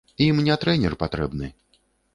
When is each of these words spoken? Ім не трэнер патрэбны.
Ім 0.27 0.39
не 0.47 0.55
трэнер 0.63 0.97
патрэбны. 1.05 1.55